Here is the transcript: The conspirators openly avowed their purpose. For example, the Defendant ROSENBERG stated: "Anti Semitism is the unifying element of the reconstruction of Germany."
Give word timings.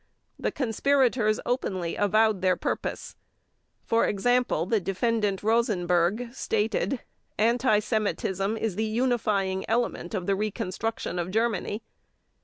The 0.39 0.51
conspirators 0.51 1.39
openly 1.45 1.95
avowed 1.95 2.41
their 2.41 2.55
purpose. 2.55 3.15
For 3.85 4.07
example, 4.07 4.65
the 4.65 4.79
Defendant 4.79 5.43
ROSENBERG 5.43 6.33
stated: 6.33 7.01
"Anti 7.37 7.77
Semitism 7.77 8.57
is 8.57 8.75
the 8.77 8.83
unifying 8.83 9.63
element 9.69 10.15
of 10.15 10.25
the 10.25 10.33
reconstruction 10.33 11.19
of 11.19 11.29
Germany." 11.29 11.83